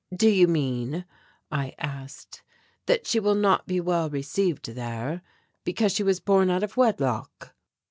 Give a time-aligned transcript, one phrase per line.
[0.15, 1.05] "Do you mean,"
[1.51, 2.41] I asked,
[2.87, 5.21] "that she will not be well received there
[5.63, 7.53] because she was born out of wedlock?"